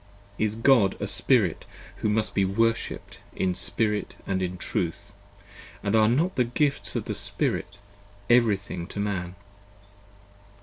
Is 0.39 0.55
God 0.55 0.99
a 0.99 1.05
Spirit 1.05 1.67
who 1.97 2.09
must 2.09 2.33
be 2.33 2.43
worshipped 2.43 3.19
in 3.35 3.53
Spirit 3.53 4.15
& 4.21 4.25
in 4.25 4.57
Truth, 4.57 5.13
and 5.83 5.95
are 5.95 6.09
not 6.09 6.37
the 6.37 6.43
Gifts 6.43 6.95
of 6.95 7.05
the 7.05 7.13
Spirit 7.13 7.77
Every 8.27 8.57
thing 8.57 8.87
to 8.87 8.99
Man? 8.99 9.35